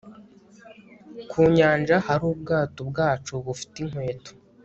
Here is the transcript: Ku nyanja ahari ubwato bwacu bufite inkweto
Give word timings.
Ku 1.29 1.39
nyanja 1.55 1.95
ahari 2.01 2.23
ubwato 2.31 2.79
bwacu 2.89 3.33
bufite 3.45 3.75
inkweto 3.83 4.31